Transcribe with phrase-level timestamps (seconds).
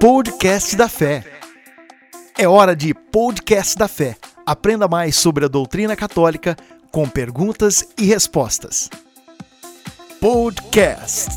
[0.00, 1.24] Podcast da Fé.
[2.38, 4.16] É hora de Podcast da Fé.
[4.46, 6.56] Aprenda mais sobre a doutrina católica
[6.92, 8.88] com perguntas e respostas.
[10.20, 11.30] Podcast.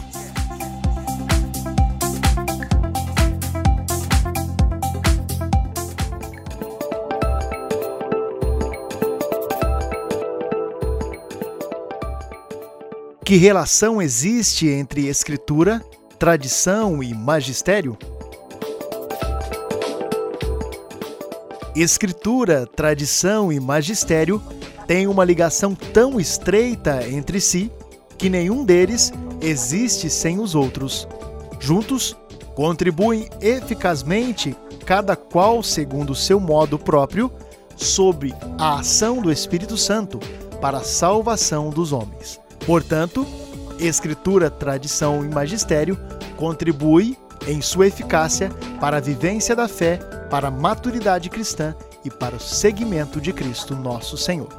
[13.25, 15.83] Que relação existe entre escritura,
[16.19, 17.97] tradição e magistério?
[21.75, 24.41] Escritura, tradição e magistério
[24.85, 27.71] têm uma ligação tão estreita entre si
[28.17, 31.07] que nenhum deles existe sem os outros.
[31.59, 32.15] Juntos,
[32.55, 37.31] contribuem eficazmente, cada qual segundo seu modo próprio,
[37.77, 40.19] sob a ação do Espírito Santo
[40.59, 42.39] para a salvação dos homens.
[42.65, 43.25] Portanto,
[43.79, 45.97] Escritura, tradição e magistério
[46.37, 47.17] contribui
[47.47, 48.51] em sua eficácia
[48.81, 53.75] para a vivência da fé, para a maturidade cristã e para o seguimento de Cristo
[53.75, 54.49] nosso Senhor.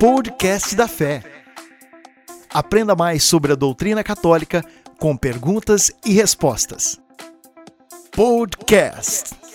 [0.00, 1.22] Podcast da Fé.
[2.48, 4.64] Aprenda mais sobre a doutrina católica
[4.98, 6.98] com perguntas e respostas.
[8.10, 9.47] Podcast.